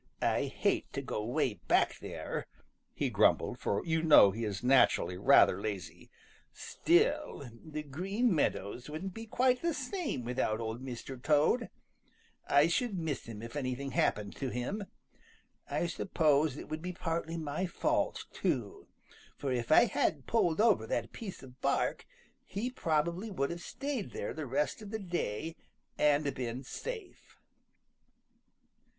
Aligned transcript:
"I 0.19 0.45
hate 0.45 0.91
to 0.93 1.01
go 1.03 1.23
way 1.23 1.59
back 1.67 1.99
there," 1.99 2.47
he 2.95 3.11
grumbled, 3.11 3.59
for 3.59 3.85
you 3.85 4.01
know 4.01 4.31
he 4.31 4.43
is 4.45 4.63
naturally 4.63 5.15
rather 5.15 5.61
lazy. 5.61 6.09
"Still, 6.51 7.47
the 7.63 7.83
Green 7.83 8.33
Meadows 8.33 8.89
wouldn't 8.89 9.13
be 9.13 9.27
quite 9.27 9.61
the 9.61 9.75
same 9.75 10.25
without 10.25 10.59
Old 10.59 10.83
Mr. 10.83 11.21
Toad. 11.21 11.69
I 12.49 12.65
should 12.65 12.97
miss 12.97 13.25
him 13.25 13.43
if 13.43 13.55
anything 13.55 13.91
happened 13.91 14.35
to 14.37 14.49
him. 14.49 14.85
I 15.69 15.85
suppose 15.85 16.57
it 16.57 16.67
would 16.67 16.81
be 16.81 16.93
partly 16.93 17.37
my 17.37 17.67
fault, 17.67 18.25
too, 18.33 18.87
for 19.37 19.51
if 19.51 19.71
I 19.71 19.85
hadn't 19.85 20.25
pulled 20.25 20.59
over 20.59 20.87
that 20.87 21.13
piece 21.13 21.43
of 21.43 21.61
bark, 21.61 22.07
he 22.43 22.71
probably 22.71 23.29
would 23.29 23.51
have 23.51 23.61
stayed 23.61 24.13
there 24.13 24.33
the 24.33 24.47
rest 24.47 24.81
of 24.81 24.89
the 24.89 24.97
day 24.97 25.55
and 25.95 26.33
been 26.33 26.63
safe." 26.63 27.37